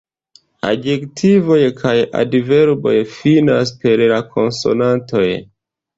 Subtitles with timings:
[0.69, 5.27] Adjektivoj kaj adverboj finas per konsonantoj.